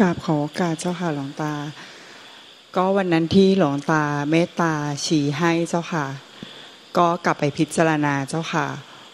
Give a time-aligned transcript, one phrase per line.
[0.00, 1.52] กราบขอโอกาสเจ้าค่ะหลวงตา
[2.76, 4.74] ก็วันนั้นที่หลวงตาเมตตา
[5.04, 6.06] ชี้ให้เจ้าค่ะ
[6.96, 8.66] ก็กลับไปพิจารณาเจ้าค่ะ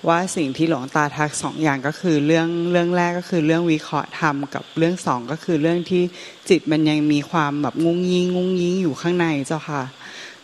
[0.09, 6.03] ว่าสิ่งที่หลวงตาทักสองอย่างก็คือเรื่องเรื่องแรกก็คือเรื่องวิเคราะห์ธรรมกับเรื่องสองก็คือเรื่องที่
[6.49, 9.83] จิตมันยังมีความแบบงุ้งยิงงุ้งยิงอยู่ข้างในเจ้าค่ะ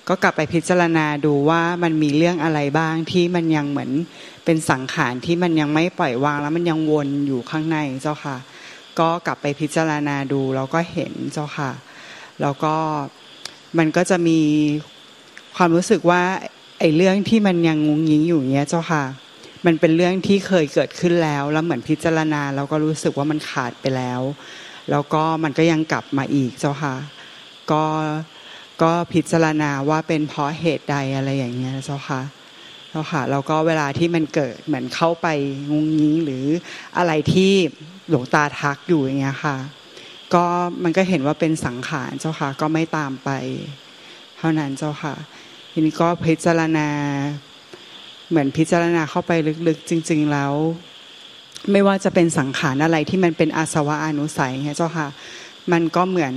[0.08, 3.90] ก็กลับไปพิจารณาดูว่ามันมีเรื่องอะไรบ้างที่มันยังเหมือน
[4.44, 8.38] เป็นสังขารที่มันยังไม่ปล่อยวางแล้วมันยังวนอยู่ข้างในเจ้าค่ะ
[9.00, 11.70] ก็กลับไปพิจารณาดูแล้วก็เห็นเจ้าค่ะ
[12.40, 12.74] แล้วก็
[13.78, 14.40] มันก็จะมี
[15.56, 16.22] ความรู้สึกว่า
[16.78, 19.04] ไอ้เรื่องที่มันยังงงยิงอยู่เนี้ยเจ้าค่ะ
[19.66, 24.20] มันเป็นเรื่องที่เคยเกิดขึ้นแล้ว แล้วเหมือนพิจารณาแล้วก็รู้สึกว่ามันขาดไปแล้ว
[24.90, 26.94] แล้วก็มันก็ยังกลับมาอีกเจ้าค่ะ
[27.70, 27.84] ก็
[28.82, 32.20] ก็พิจารณาว่าเป็นเพราะเหตุใดอะไรอย่างเงี้ยเจ้าค่ะ
[32.90, 35.26] เจ้าค่ะแล้วก็เวลาที่มันเกิดเหมือนเข้าไป
[35.72, 36.44] งงยิงหรือ
[36.98, 37.52] อะไรที่
[38.12, 39.56] หลวงตาทักอยู่อย่างเงี้ยค่ะ
[40.34, 40.44] ก็
[40.84, 43.30] มันก็เห็นว่าเป็นสังขารเจ้าค่ะ ก็ไม่ตามไป
[44.38, 45.14] เท่านั้นเจ้าค่ะ
[45.72, 46.88] ทีนี้ก็พิจารณา
[48.28, 49.32] เหมือนพิจารณาเข้าไป
[49.68, 50.52] ลึกๆ จริง ๆแล้ว
[51.72, 55.08] ไม่ว่าจะเป็นสังขารอะไรที่มันเป็นอาสวะอนุสัยเงี้ยเจ้าค่ะ
[55.72, 56.34] มันก็เหมือน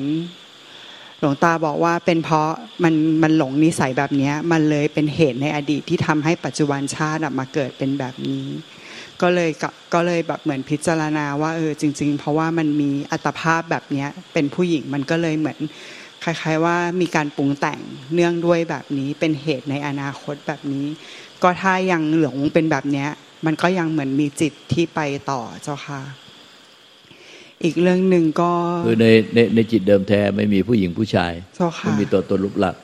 [1.20, 2.50] หลวงตาบอกว่าเป็นเพราะ
[2.84, 8.46] มันมันหลงนิสัยแบบนี้มันเลยเป็นเหตุในอดีตที่ทำให้ปัจจุบันชาติมาเกิดเป็นแบบนี้
[9.22, 9.50] ก็เลย
[9.94, 15.58] ก็เลยแบบเหมือนพิจารณาว่าเออจริง ๆ เพราะว่ามันมีอัตภาพแบบเนี้ยเป็นผู้หญิงมันก็เลยเหมือน
[16.24, 17.80] คล้ายๆว่ามีการปรุงแต่ง
[18.14, 20.86] เนื่องด้วยแบบนี้เป็นเหตุในอนาคตแบบนี้
[21.44, 23.10] ก็ถ้ายังหลงเป็นแบบเนี้ย
[23.46, 25.00] มันก็ยังเหมือนมีจิตที่ไป
[25.32, 26.02] ต่อเจ้าค่ะ
[27.64, 28.52] อีกเรื่องหนึ่งก็
[28.88, 32.82] คือในในในจิตเดิมแท้ไม่มีผู้หญิงผู้ชายเจ้าค่ะไม่มีตัวตนรูปลักษณ์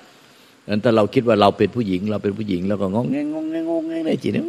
[0.70, 4.44] นั้นถ้าเราคิดว่าเราเป็นผู้หญิง เราเป็นผู้หญิงแล้วก็งงแงงงงแงงงงแงงในจิตเนี่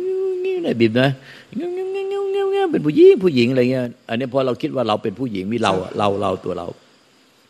[0.64, 1.08] เลยบีบนะ
[1.56, 6.66] เงี้ยเงี้ยเงี้ยเงี้ยเป็นผู้หญิงผู้หญิงอะไรเงี้ยอันนี้พอเราคิดว่าเราเป็นผู้หญิงมีเราเราเราตัวเรา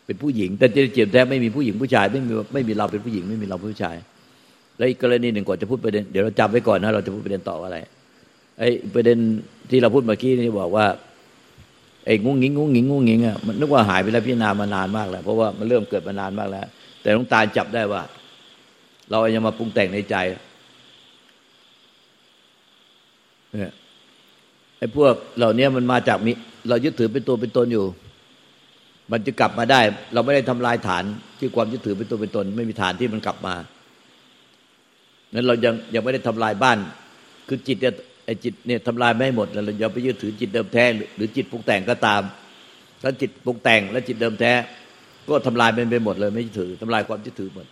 [0.06, 3.96] เป็นผู้หญิง แต่เจียมแท้ไม่มีผู้หญิงผู้ชาย ไม่มีไม่มีเราเป็นผู้หญิงไม่มีเราผู้ชาย
[4.76, 7.76] แล้วอีกกรณีหนึ่งก่อนจะพูดประเด็นเดี๋ยวเราจำไว้ก่อนนะเราจะพูดประเด็นต่ออะไร
[8.58, 8.62] ไอ
[8.94, 9.18] ประเด็น
[9.70, 10.86] ที่เราพูดเมื่อกี้นี่บอกว่า
[12.06, 16.66] ไอ้งุ้งงิงงุ้งงิงงุ้งงิงอะมันนึกว่าหายไปแล้วพิจารณามานานมากแล้วเพราะว่ามันเริ่มเกิดมานานมากแล้ว
[17.02, 18.02] แต่หลวงตาจับได้ว่า
[19.10, 20.16] เรายังมาปรุงแต่งในใจ
[23.52, 23.72] เนี่ย
[24.78, 26.32] ไอ้พวกเหล่านี้มันมาจากมิ
[26.68, 27.86] เรายึดถือเป็นตัวเป็นตนอยู่
[29.12, 29.80] มันจะกลับมาได้
[30.14, 31.04] เราไม่ได้ทำลายฐาน
[31.38, 33.54] ที่ความยึดถือเป็นตัวเป็นตน ไม่มีฐานที่มันกลับมา
[35.34, 36.78] นั้นเรายังยังไม่ได้ทำลายบ้าน
[37.48, 37.94] คือจิตเนี่ย
[38.26, 40.84] ไอ้จิตเนี่ยทำลายไม่ให้หมดแล้วเราอย่าไปยึดถือจิตเดิมแท้
[41.16, 42.22] หรือจิตปรุงแต่งก็ตาม
[43.02, 44.52] ถ้าจิตปรุงแต่งและจิตเดิมแท้
[45.28, 47.66] ก็ทำลายมันไปหมดเลย ไม่ยึดถือทำลายความยึดถือหมด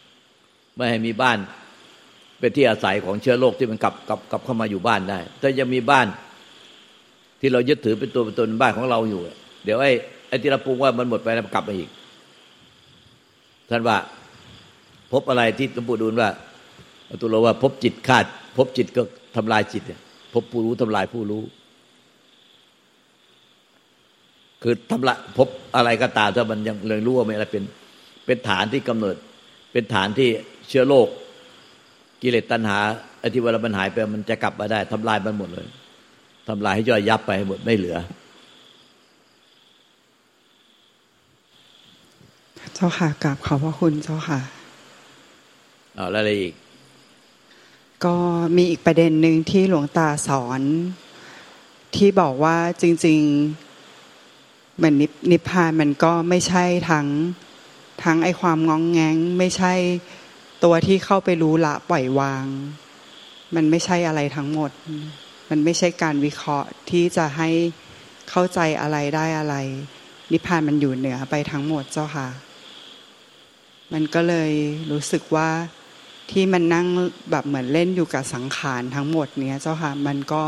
[0.77, 1.39] ไม่ให้มีบ้าน
[2.41, 6.06] เป็นที่อาศัยของเชื้อโรคที่มันกลับกลับกลับเข้ามาอยู่บ้านได้ ถ้ายังมีบ้าน
[7.41, 9.21] ที่เรายึดถือเป็นตัวเป็นตนบ้านของเราอยู่
[9.65, 9.93] เดี๋ยวไอ้
[10.28, 11.89] ไอ้ที่เราปรุงว่ามันหมดไปแล้วกลับมาอีก
[13.71, 13.97] ท่านว่า
[15.12, 16.29] พบอะไรที่หลวงปู่ดูลว่า
[17.21, 18.25] ตัวเราว่า พบจิตขาด
[18.56, 19.03] พบจิตก็
[19.37, 20.00] ทำลายจิตเนี่ย
[20.34, 21.43] พบผู้รู้ทำลายผู้รู้
[24.62, 27.65] คือทำละพบอะไรก็ตามถ้ามันยังเลยรู้ว่าไม่อะไรเป็น
[28.27, 29.17] เป็นฐานที่กำเนิด
[29.73, 30.29] เป็นฐานที่
[30.69, 31.09] เชื้อโรค
[32.22, 32.78] กิเลสตัณหา
[33.20, 35.66] ไอ้ที่เวลามันหายไปมันจะกลับมาได้ทำลายมันหมดเลย
[36.48, 37.98] ทำลายให้ย่อยยับไปให้หมดไม่เหลือ
[42.75, 44.41] เจ้าค่ะกราบขอบพระคุณเจ้าค่ะ
[45.94, 46.54] เอาแล้วอะไรอีก
[48.04, 48.14] ก็
[48.56, 50.60] มีอีกประเด็นหนึ่งที่หลวงตาสอน
[51.97, 53.20] ที่บอกว่าจริง
[53.98, 57.06] ๆ เหมือนนิพนิพพานมันก็ไม่ใช่ทั้ง
[58.02, 59.72] ทั้งไอความงองแงง ไม่ใช่
[60.65, 62.44] ตัวที่เข้าไปรู้ละปล่อยวาง
[63.54, 64.71] มันไม่ใช่อะไรทั้งหมด
[65.50, 67.48] มันไม่ใช่การวิเคราะห์ที่จะให้
[68.31, 69.56] เข้าใจอะไรได้อะไร
[70.32, 72.29] นิพพานมันอยู่เหนือไปทั้งหมดเจ้าค่ะ
[73.93, 74.52] มันก็เลย
[74.90, 75.50] รู้สึกว่า
[76.31, 76.87] ที่มันนั่ง
[77.31, 80.43] แบบเหมือนเล่นอยู่กับสังขารทั้งหมดเนี้ยเจ้าค่ะมันก็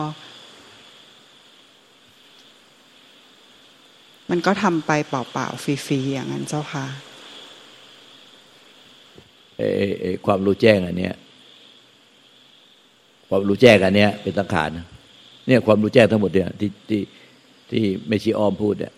[4.31, 6.87] มันก็ทำไปเปล่าๆฟรีๆอย่างนั้นเจ้าค่ะ
[10.26, 11.14] ความรู้แจ้งอันเนี้ย
[13.28, 14.70] ความรู้แจ้งอันเนี้ย เป็นสังขาร
[15.46, 17.00] เนี่ยความรู้แจ้งทั้งหมดเนี่ยที่ที่
[17.70, 18.93] ที่ไม่ชีอ้อมพูดเนี่ย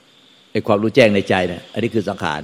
[0.53, 2.41] ไอ้ความรู้แจ้งในใจเนี่ย อันนี้คือสังขาร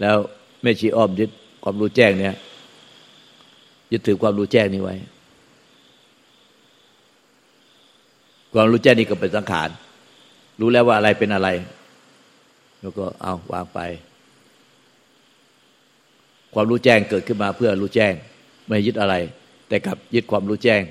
[0.00, 0.16] แล้ว
[0.62, 1.30] แม่ชีอ้อมยึด
[1.64, 2.34] ความรู้แจ้งเนี่ย
[3.92, 4.94] ยึดถือความรู้แจ้งนี้ไว้
[8.54, 9.68] ความรู้แจ้งนี่ก็เป็นสังขาร
[10.60, 11.48] รู้แล้วว่าอะไรเป็นอะไร
[12.80, 13.80] แล้วก็เอาวางไป
[16.54, 18.12] ความรู้แจ้งเกิดขึ้นมาเพื่อรู้แจ้ง
[18.66, 19.14] ไม่ยึดอะไร
[19.68, 20.82] แต่กับยึดความรู้แจ้ง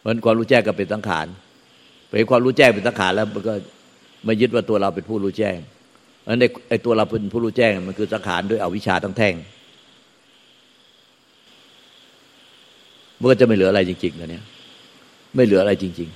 [0.00, 1.26] เพราะความรู้แจ้งก็เป็นสังขาร
[2.10, 3.54] เป็นความรู้แจ้งเป็นสังขารแล้วมันก็
[4.24, 5.56] ไม่ยึดว่าตัวเราเป็นผู้รู้แจ้ง
[6.26, 9.34] อันในไอตัวเราเป็นผู้รู้แจ้งมันคือสังขารด้วยอวิชชาทั้งแท่ง
[13.18, 14.44] มันก็จะไม่เหลืออะไรจริงๆนะเนี่ย
[15.34, 16.08] ไม่เหลืออะไรจริง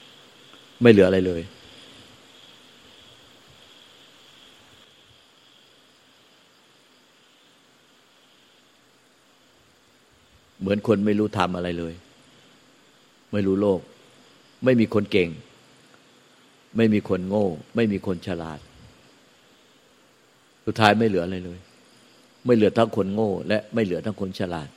[0.00, 1.42] ๆ ไม่เหลืออะไรเลย
[10.60, 11.94] เหมือน คนไม่รู้ทำอะไรเลย
[13.32, 13.80] ไม่รู้โลก
[14.64, 15.28] ไม่มีคนเก่ง
[16.76, 17.46] ไม่มีคนโง่
[17.76, 18.58] ไม่มีคนฉลาด
[20.66, 21.58] สุดท้ายไม่เหลืออะไรเลย
[22.44, 24.68] ไม่เหลือทั้งคนโง่ และไม่เหลือทั้งคนฉลาด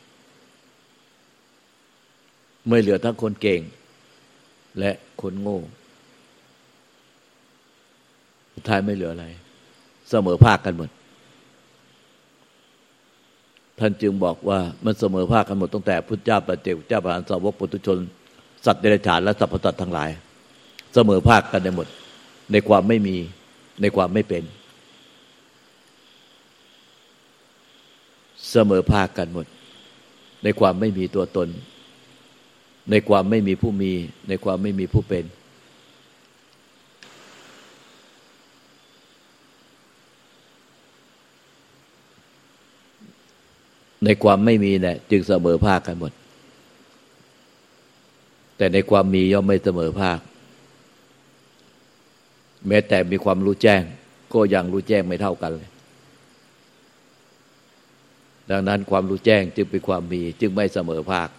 [2.70, 3.62] ไม่เหลือทั้งคนเก่ง
[4.80, 5.60] และคนโง่
[8.54, 9.26] สุดท้ายไม่เหลืออะไร
[10.10, 10.90] เสมอภาคกันหมด
[13.86, 17.98] ท่านจึงบอกว่ามันเสมอภาคกันหมดตั้งแต่พุทธเจ้าปเจกเจ้าพระานสาวกปุถุชน
[18.66, 20.10] สัตว์เดรัจฉานและสัพพสัตว์ทั้งหลาย
[20.94, 21.88] เสมอภาคกันในหมด
[22.52, 23.16] ในความไม่มี
[23.82, 24.44] ในความไม่เป็น
[28.52, 29.46] เสมอภาคกันหมด
[30.44, 31.50] ในความไม่มีตัวตน
[32.92, 33.92] ในความไม่มีผู้มี
[34.30, 35.26] ในความไม่มีผู้เป็น
[44.06, 46.12] ในความไม่มีเนี่ยจึงเสมอภาคกันหมด
[48.58, 50.20] แต่ในความมีย่อมไม่เสมอภาค
[52.68, 53.82] แม้แต่มีความรู้แจ้ง
[54.34, 55.70] ก็ยังรู้แจ้งไม่เท่ากันเลย
[58.50, 61.30] ดังนั้นความรู้แจ้งจึงเป็นความมี จึงไม่เสมอภาค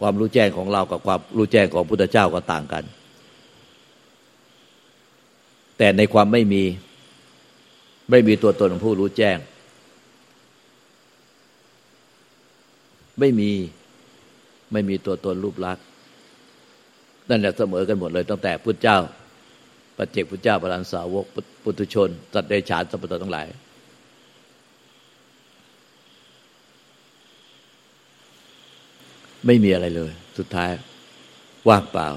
[0.00, 2.84] ความรู้แจ้งของเรากับความรู้แจ้งของพุทธเจ้าก็ต่างกัน
[5.78, 6.62] แต่ในความไม่มี
[8.10, 9.38] ไม่มีตัวตนของผู้รู้แจ้ง
[13.18, 13.50] ไม่มี
[14.72, 15.84] ไม่มีตัวตนรูปลักษณ์
[17.28, 18.98] นั่นแหละเสมอกันหมดเลยตั้งแต่พุทธเจ้า
[19.96, 21.24] ปัจเจกพุทธเจ้าปรันสาวก
[21.62, 23.46] ปุถุชนสัตว์เดชานสัพพะทั้งหลาย
[29.46, 30.70] ไม่มีอะไรเลย สุดท้าย
[31.68, 32.08] ว่างเปล่า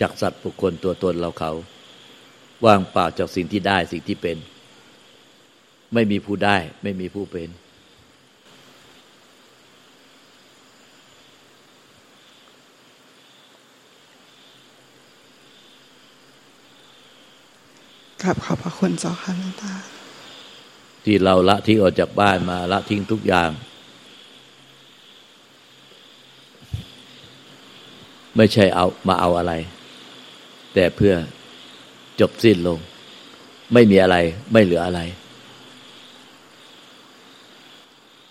[0.00, 1.52] จากสัตว์บุคคลตัวตนเราเขา
[2.64, 4.36] ว่างเปล่าจากสิ่งที่ได้สิ่งที่เป็น
[5.94, 7.48] ไม่มีผู้ได้ ไม่มีผู้เป็น
[18.22, 19.72] ครับขอบพระคุณเจ้าค่ะหลวงตา
[21.04, 23.50] ที่เราละทิ้งออกจากบ้านมาละทิ้งทุกอย่าง
[28.36, 29.52] ไม่ใช่เอามาเอาอะไร
[30.74, 31.14] แต่เพื่อ
[32.20, 32.78] จบสิ้นลง
[33.72, 34.16] ไม่มีอะไร
[34.52, 35.00] ไม่เหลืออะไร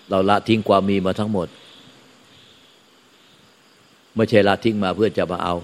[0.09, 1.47] เราละทิ้งความมีมาทั้งหมด
[4.15, 5.55] ไม่ใช่ละทิ้งมาเพื่อจะมาเอา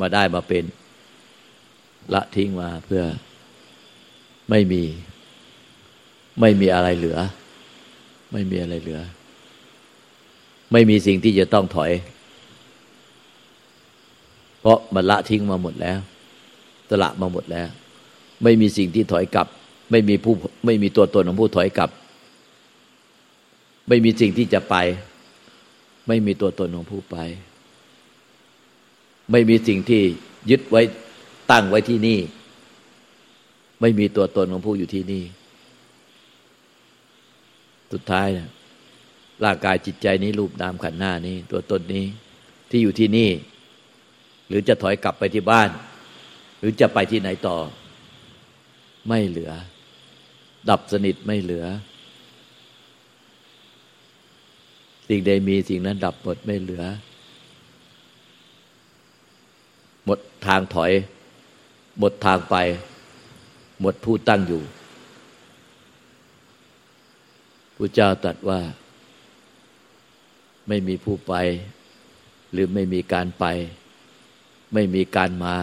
[0.00, 0.64] มาได้มาเป็น
[2.14, 3.02] ละทิ้งมาเพื่อ
[4.50, 4.82] ไม่มี
[6.40, 7.18] ไม่มีอะไรเหลือ
[8.32, 9.00] ไม่มีอะไรเหลือ
[10.72, 11.92] ไม่มีสิ่งที่จะต้องถอย
[14.60, 15.98] เพราะมันละทิ้งมาหมดแล้ว
[16.90, 17.68] สละมาหมดแล้ว
[18.42, 19.46] ไม่มีสิ่งที่ถอยกลับ
[19.90, 20.34] ไม่มีผู้
[20.66, 21.90] ไม่มีตัวตนของผู้ถอยกลับ
[23.88, 24.74] ไม่มีสิ่งที่จะไป
[26.08, 27.16] ไม่มีตัวตนของผู้ไป
[29.30, 30.02] ไม่มีสิ่งที่
[30.50, 30.82] ยึดไว้
[31.50, 32.18] ตั้งไว้ที่นี่
[33.80, 35.24] ไม่มีตัวตนของผู้อยู่ที่นี่
[37.92, 38.48] สุดท้ายนะ
[39.44, 42.04] ร่างกายจิตใจนี้รูปนามขันหน้านี้ ตัวตนนี้
[42.70, 43.30] ที่อยู่ที่นี่
[44.48, 45.68] หรือจะถอยกลับไปที่บ้าน
[46.58, 47.58] หรือจะไปที่ไหนต่อ
[49.08, 49.52] ไม่เหลือ
[50.70, 51.64] ดับสนิทไม่เหลือ
[55.08, 56.84] สิ่งใดมีสิ่งนั้นดับหมดไม่เหลือ
[60.04, 60.92] หมดทางถอย
[61.98, 62.56] หมดทางไป
[63.80, 64.62] หมดผู้ตั้งอยู่
[67.76, 68.60] พระเจ้าตรัสว่า
[70.68, 71.34] ไม่มีผู้ไป
[72.52, 73.44] หรือไม่มีการไป
[74.74, 75.56] ไม่มีการมา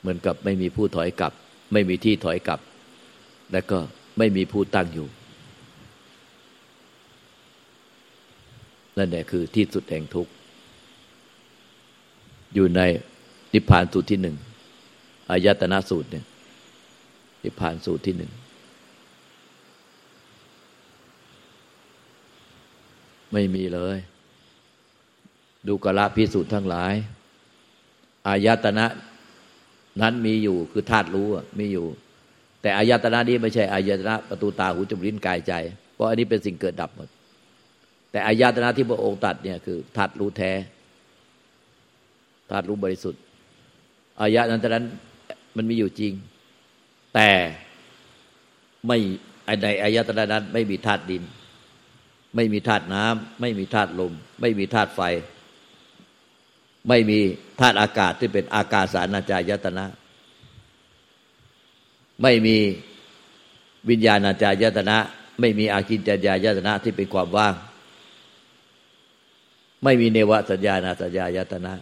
[0.00, 1.32] เหมือนกับไม่มีผู้ถอยกลับ
[1.72, 2.60] ไม่มีที่ถอยกลับ
[3.52, 3.78] และก็
[4.18, 5.08] ไม่มีผู้ตั้งอยู่
[8.96, 10.32] นั่นแหละคือที่สุดแห่งทุกข์
[12.54, 12.80] อยู่ใน
[13.52, 14.36] นิพพานสูตรที่หนึ่ง
[15.30, 16.24] อายตนะสูตรเนี่ย
[17.42, 18.32] นิพพานสูตรที่หนึ่ง
[23.32, 23.98] ไม่มีเลย
[25.66, 26.94] ดูกละพิสูจน์ทั้งหลาย
[28.28, 28.86] อายตนะ
[30.00, 31.86] นั้นมีอยู่คือธาตุรู้มีอยู่
[32.62, 35.52] แต่อายตนะนี้ไม่ใช่อายตนะประตูตาหูจมูกลิ้นกายใจ
[35.94, 37.08] เพราะอันนี้เป็นสิ่งเกิดดับหมด
[38.10, 40.52] แต่อายตนะที่พระองค์ตัดเนี่ยคือธาตุรู้แท้
[42.50, 43.22] ธาตุรู้บริสุทธิ์
[44.20, 44.86] อายะนั้นนั้น
[45.56, 46.12] มันมีอยู่จริง
[47.14, 47.30] แต่
[48.86, 48.98] ไม่
[49.62, 51.22] ในอายตนะนั้น ไม่มีธาตุดิน
[52.34, 55.00] ไม่มีธาตุน้ำไม่มีธาตุลม ไม่มีธาตุไฟ
[56.88, 57.18] ไม่มี
[57.60, 59.86] ธาตุอากาศที่เป็นอากาศสานาจายตนะ
[62.22, 62.56] ไม่มี
[63.88, 64.96] วิญญาณาจายตนะ
[65.40, 67.54] ไม่มีอากินจายายตนะที่เป็นความว่าง
[69.84, 71.72] ไม่มีเนวสัญญาณาสัญญายตนะ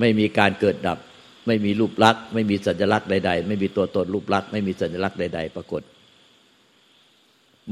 [0.00, 0.98] ไม่มีการเกิดดับ
[1.46, 5.82] ไม่มีรูปลักษณ์ ไม่มีสัญลักษณ์ใดๆ ไม่มีตัวตนรูปลักษณ์ไม่มีสัญลักษณ์ใด ๆ ปรากฏ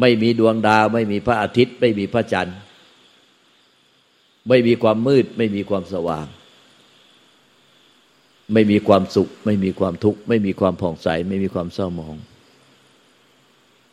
[0.00, 2.56] ไม่มีดวงดาว ไม่มีพระอาทิตย์ ไม่มีพระจันทร์
[4.48, 6.26] ไม่มีความมืด ไม่มีความสว่าง
[8.52, 12.16] ไม่มีความสุข ไม่มีความทุกข์ ไม่มีความผ่องใส ไม่มีความเศร้าหมอง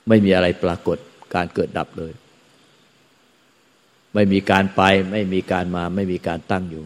[0.07, 0.97] ไม่มีอะไรปรากฏ
[1.35, 2.13] การเกิดดับเลย
[4.13, 6.83] ไม่มีการไป ไม่มีการมา ไม่มีการตั้งอยู่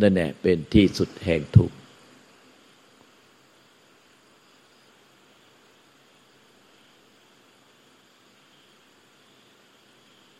[0.00, 1.76] นั่นแหละเป็นที่สุดแห่งทุกข์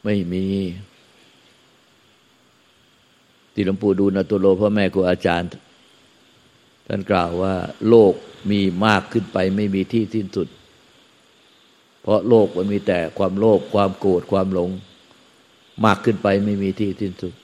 [0.05, 0.45] ไม่มี
[3.53, 5.49] ที่หลวงปู่ดูลตุโลพ่อแม่ครูอาจารย์
[6.87, 7.55] ท่านกล่าวว่า
[7.89, 8.13] โลก
[8.51, 10.49] มีมากขึ้นไปไม่มีที่สิ้นสุด
[12.03, 14.71] เพราะโลกมันมีแต่ความโลภความโกรธความหลง
[15.85, 17.35] มากขึ้นไปไม่มีที่สิ้นสุด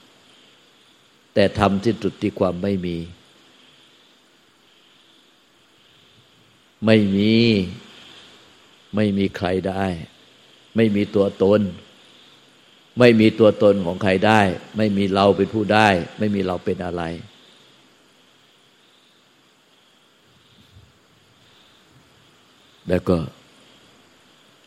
[1.40, 2.96] แต่ทำที่สุดที่ความไม่มี
[6.86, 7.32] ไม่มี
[8.94, 9.84] ไม่มีใครได้
[10.76, 11.60] ไม่มีตัวตน
[12.98, 14.40] ไม่มีตัวตนของใครได้
[14.76, 17.02] ไม่มีเราเป็นผู้ได้ ไม่มีเราเป็นอะไร
[22.88, 23.16] แล้วก็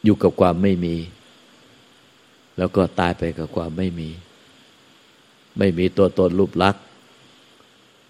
[0.04, 0.96] อยู่กับความไม่มี
[2.58, 4.10] แล้วก็ตายไปกับความไม่มี
[5.58, 6.84] ไม่มีตัวตนรูปลักษณ์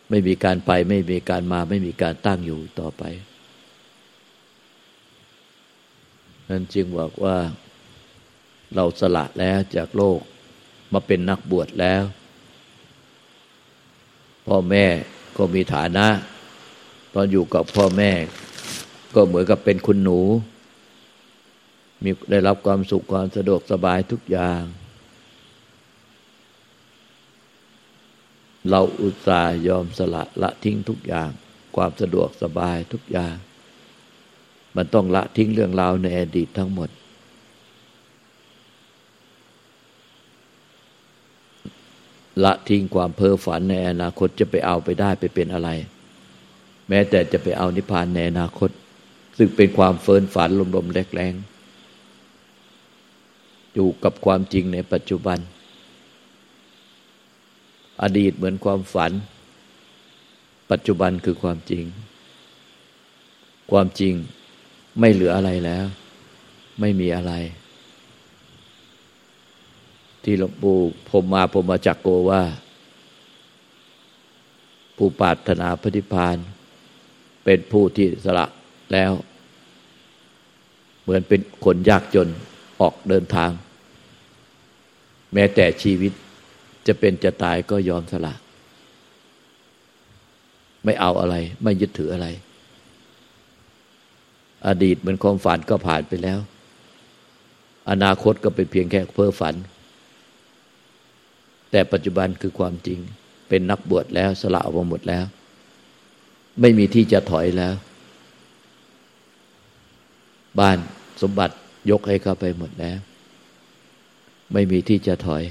[0.10, 3.04] ไม่มีการไป ไม่มีการมา ไม่มีการตั้งอยู่ต่อไป
[6.50, 7.38] นั้นจึงบอกว่า
[8.76, 10.20] เราสละแล้วจากโลก
[10.94, 12.04] มาเป็นนักบวชแล้ว
[14.48, 14.86] พ่อแม่
[15.38, 16.08] ก็มีฐานะ
[17.14, 18.12] ตอนอยู่กับพ่อแม่
[19.16, 20.22] ก็เหมือนกับเป็นคุณหนู
[22.04, 24.62] มีได้รับความสุขความสะดวกสบายทุกอย่าง
[28.70, 31.30] เราอุตส่าห์ยอมสละละทิ้งทุกอย่าง
[31.76, 33.36] ความสะดวกสบายทุกอย่าง
[34.76, 36.90] มันต้องละทิ้งเรื่องราวในอดีตทั้งหมด
[42.44, 45.70] ละทิ้งความเพ้อฝันในอนาคตจะไปเอาไปได้ไปเป็นอะไร
[46.90, 48.70] แม้แต่จะไปเอานิพพานในอนาคต
[49.38, 55.40] ซึ่งเป็นความเฟินฝันลมๆแรงๆอยู่กับความจริงในปัจจุบัน
[58.04, 59.12] อดีตเหมือนความฝัน
[60.72, 61.84] ปัจจุบันคือความจริง
[63.72, 64.14] ความจริง
[65.00, 65.86] ไม่เหลืออะไรแล้ว
[66.80, 67.34] ไม่มีอะไร
[70.24, 70.78] ที่หลวงปู่
[71.10, 72.42] ผมมาผมมาจักโกว่า
[74.98, 76.38] ผู้ปาถนาพธิพาน
[77.44, 78.46] เป็นผู้ที่สละ
[78.94, 79.12] แล้ว
[81.02, 82.28] เหมือนเป็นคนยากจน
[82.82, 83.52] ออกเดินทาง
[85.34, 86.14] แม้แต่ชีวิต
[86.88, 88.34] จะเป็นจะตายก็ยอมสละ
[90.86, 92.28] ไม่เอาอะไร ไม่ยึดถืออะไร
[94.68, 96.40] อดีตเหมือนความฝันก็ผ่านไปแล้ว
[97.90, 99.56] อนาคตก็เป็นเพียงแค่เพ้อฝัน
[101.72, 103.00] แต่ปัจจุบันคือความจริง
[103.50, 105.26] เป็นนักบวชแล้วสละออกมาหมดแล้ว
[106.62, 107.74] ไม่มีที่จะถอยแล้ว
[110.60, 110.78] บ้าน
[111.22, 111.56] สมบัติ
[111.92, 112.98] ยกให้เข้าไปหมดแล้ว
[114.54, 115.44] ไม่มีที่จะถอย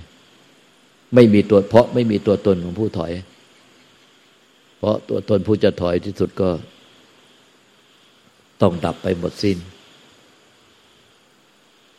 [1.14, 3.12] ไม่มีตัวเพราะไม่มีตัวตนของผู้ถอย
[4.78, 6.50] เพราะตัวตนผู้จะถอยที่สุดก็
[8.62, 9.58] ต้องดับไปหมดสิน้น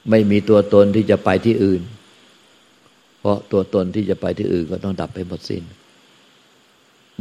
[0.10, 1.82] ไม่มีตัวตนที่จะไปที่อื่น
[3.20, 5.64] เพราะตัวตนที่จะไปที่อื่นก็ต้องดับไปหมดสิน้น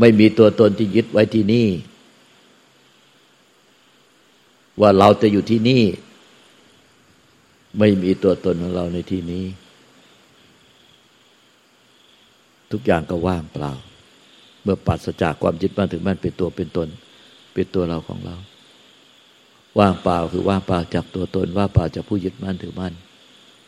[0.00, 1.68] ไม่มีตัวตนที่ยึดไว้ที่นี่
[4.80, 5.82] ว่าเราจะอยู่ที่นี่
[7.78, 9.44] ไม่มีตัวตนของเราในที่นี้
[12.72, 13.72] ทุกอย่างก็ว่างเปล่า
[14.62, 16.88] เมื่อปัสจากความยึดมั่นถึงมั่นเป็นตัวเป็นตน
[17.54, 18.36] เป็นตัวเราของเรา
[19.78, 22.94] ว่างเปล่าคือว่างเปล่าจากตัวตน ว่างเปล่าจากผู้ยึดมั่นถือมั่น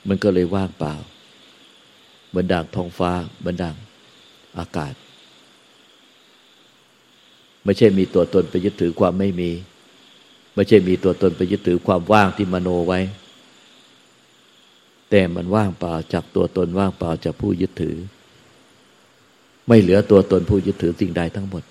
[0.08, 0.94] มันก็เลยว่างเปล่า
[2.28, 3.76] เหมือนด่างท้องฟ้าเหมือนด่าง
[4.58, 4.94] อากาศ
[7.64, 9.50] ไม่ใช่มีตัวตนไปยึดถือความไม่มี
[10.54, 13.00] ไม่ใช่มีตัวตนไปยึดถือความว่างที่มโนไว้
[15.10, 17.96] แต่มันว่างเปล่าจากตัวตนว่างเปล่าจากผู้ยึดถือ
[19.68, 21.62] ไม่เหลือตัวตนผู้ยึดถือสิ่งใดทั้งหมด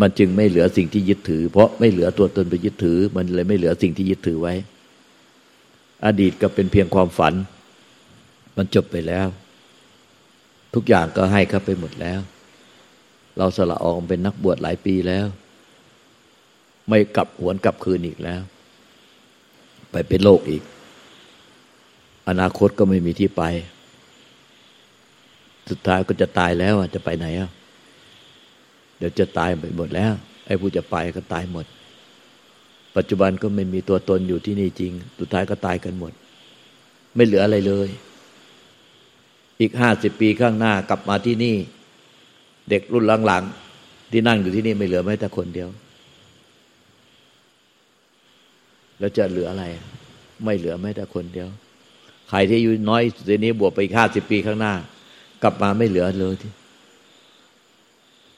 [0.00, 4.54] มันจึงไม่เหลือสิ่งที่ยึดถือ เพราะไม่เหลือตัวตนไปยึดถือ มันเลยไม่เหลือสิ่งที่ยึดถือไว้
[6.06, 7.34] อดีตก็เป็นเพียงความฝัน
[8.56, 9.26] มันจบไปแล้ว
[10.74, 12.20] ทุกอย่างก็ให้เขาไปหมดแล้ว
[13.38, 15.26] เราสละออกเป็นนักบวชหลายปีแล้ว
[16.88, 18.42] ไม่กลับหวนกลับคืนอีกแล้ว
[19.90, 20.62] ไปเป็นโลกอีก
[22.28, 23.42] อนาคตก็ไม่มีที่ไป
[25.70, 27.50] สุดท้ายก็จะตายแล้วจะไปไหนอะ
[28.98, 30.12] เดี๋ยวจะตายไปหมดแล้ว
[30.46, 31.66] ไอ้ผู้จะไปก็ตายหมด
[32.96, 36.12] ปัจจุบันก็ไม่มีตัวตนอยู่ที่นี่จริง สุดท้ายก็ตายกันหมด
[37.14, 37.88] ไม่เหลืออะไรเลย
[39.60, 41.56] อีกห้าสิบปีข้างหน้ากลับมาที่นี่
[42.68, 45.68] เด็กรุ่นหลังๆที่นั่งอยู่ที่นี่ไม่เหลือแม้แต่คนเดียว
[48.98, 49.64] แล้วจะเหลืออะไร
[50.44, 51.48] ไม่เหลือแม้แต่คนเดียว
[52.28, 54.74] ใครที่อายุน้อยทีนี้บวกไปอีกห้าสิบปีข้างหน้า
[55.42, 56.52] กลับมาไม่เหลือเลยที่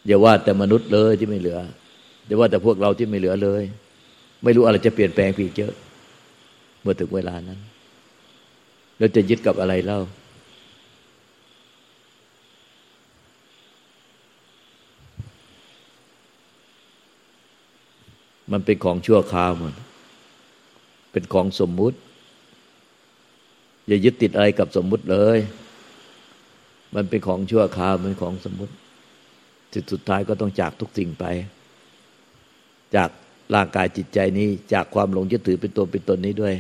[0.07, 1.59] อย่าว่าแต่มนุษย์เลยที่ไม่เหลือ
[2.27, 3.63] อย่าว่าแต่พวกเราที่ไม่เหลือเลย
[4.43, 5.73] ไม่รู้อะไรจะเปลี่ยนแปลงไปเยอะ
[6.83, 7.61] เมื่อถึงเวลานั้น
[8.99, 10.01] แล้วจะยึดกับอะไรเล่า
[18.53, 19.75] มันเป็นของชั่วคราวหมด
[21.13, 21.99] เป็นของสมมุติ
[23.87, 25.39] อย่ายึดติดอะไรกับสมมุติเลย
[26.95, 28.75] มันเป็นของชั่วคราวเป็นของสมมุติ
[29.73, 31.25] สุดสุดท้ายก็ต้องจากทุกสิ่งไป
[32.97, 33.11] จาก
[33.55, 36.55] ร่างกายจิตใจนี้ จากความหลงยึดถือเป็นตัวเป็นตนนี้ด้วย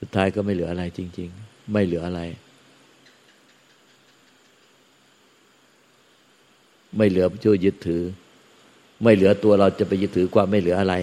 [0.00, 2.20] สุดท้ายก็ไม่เหลืออะไรจริง ๆ ไม่เหลืออะไร
[6.96, 8.02] ไม่เหลือผู้ยึดถือ
[9.02, 10.94] ไม่เหลือตัวเราจะไปยึดถือความไม่เหลืออะไร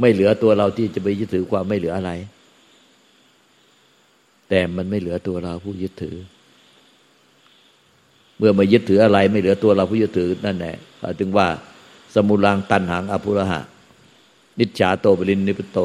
[0.00, 2.12] ไม่เหลือตัวเราที่จะไปยึดถือความไม่เหลืออะไร
[4.54, 6.16] แต่มันไม่เหลือตัวเราผู้ยึดถือ
[8.38, 10.76] เมื่อมายึดถืออะไร ไม่เหลือตัวเราผู้ยึดถือนั่นแหละ
[11.20, 11.46] ถึงว่า
[12.14, 13.60] สมุลังตันหังอภุระหะ
[14.58, 15.78] นิจฉาโตบรินนิพโต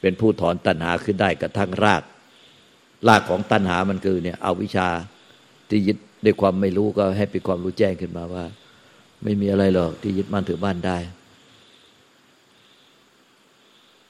[0.00, 2.02] เป็นผู้ถอนตัณหาขึ้นได้กระทั่งราก
[3.08, 4.88] รากของตัณหามันคือเนี่ยเอาวิชา
[5.68, 8.44] ที่ยึดด้วยความไม่รู้ก็ให้เป็นความรู้แจ้งขึ้นมาว่า
[9.22, 10.98] ไม่มีอะไรหรอกที่ยึดมั่นถือบ้านได้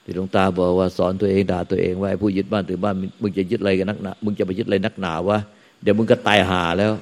[0.05, 5.37] ที่หลวงตาบอกว่าสอนตัวเองด่าตัวเองว่าผู้ยึดบ้านถือบ้านมึงจะยึดอะไรกันนักหนามึงจะไปยึดอะไรนักหนาวะ
[5.81, 6.93] เดี๋ยวมึงก็ตายหาแล้ว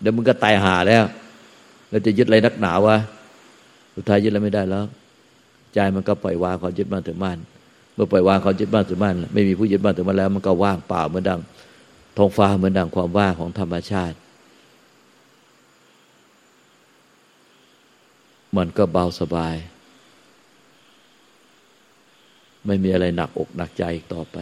[0.00, 1.04] เดี๋ยวมึงก็ตายหาแล้ว
[1.90, 2.96] เราจะยึดอะไรนักหนาวะ
[3.94, 4.84] สุดท้ายยึดอะไรไม่ได้แล้ว
[5.74, 7.38] ใจมันก็ปล่อยวางความยึดมั่นถือมั่น
[7.94, 11.40] เมื่อปล่อยวางความยึดมั่นถือมั่นไม่มีผู้ยึดมั่นถือมั่นแล้ว มันก็ว่างเปล่าเหมือนดัง
[12.16, 14.16] ท้องฟ้าเหมือนดังความว่างของธรรมชาติ
[18.56, 19.54] มันก็เบาสบาย
[22.66, 24.38] ไม่มีอะไรหนักอกหนักใจอีกต่อไป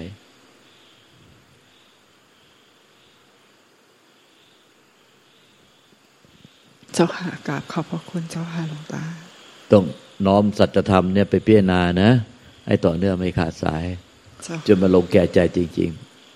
[6.94, 9.04] เจ้าค่ะกราบขอบพระคุณเจ้าค่ะหลวงตา
[9.72, 9.84] ต้อง
[10.26, 12.10] น้อมสัจธรรมเนี่ยไปพิจารณานะ
[12.66, 13.84] ให้ต่อเนื่องไม่ขาดสาย
[14.66, 15.90] จนมาลงแก่ใจจริง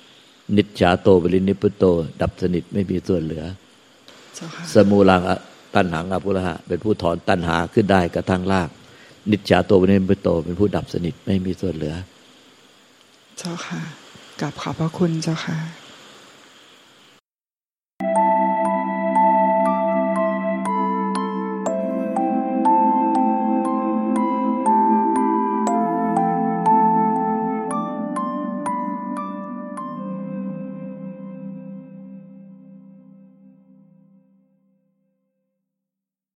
[0.04, 1.84] ๆ นิจฉาโตบรินิพุโต
[2.20, 3.44] ดับสนิทไม่มีส่วนเหลือ
[4.74, 5.22] สมูลัง
[5.74, 8.70] ตันหังอภุระหะ เป็นผู้ถอนตันหาขึ้นได้กระทั่งลาก
[9.30, 11.94] นิจฉาโตบรินิพุโตเป็นผู้ดับสนิทไม่มีส่วนเหลือ
[13.38, 13.80] เจ้าค่ะ
[14.40, 15.56] กลับขอบพระคุณเจ้าค่ะ